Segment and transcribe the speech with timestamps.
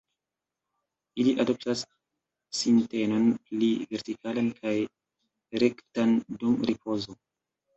[1.23, 1.83] Ili adoptas
[2.61, 4.75] sintenon pli vertikalan kaj
[5.67, 7.21] rektan dum ripozo.